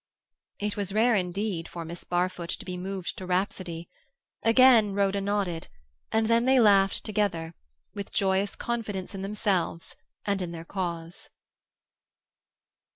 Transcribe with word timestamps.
It 0.57 0.75
was 0.75 0.91
rare 0.95 1.13
indeed 1.13 1.67
for 1.69 1.85
Miss 1.85 2.03
Barfoot 2.03 2.49
to 2.49 2.65
be 2.65 2.75
moved 2.75 3.15
to 3.19 3.27
rhapsody. 3.27 3.87
Again 4.41 4.93
Rhoda 4.93 5.21
nodded, 5.21 5.67
and 6.11 6.25
then 6.25 6.45
they 6.45 6.59
laughed 6.59 7.05
together, 7.05 7.53
with 7.93 8.09
joyous 8.11 8.55
confidence 8.55 9.13
in 9.13 9.21
themselves 9.21 9.95
and 10.25 10.41
in 10.41 10.53
their 10.53 10.65
cause. 10.65 11.29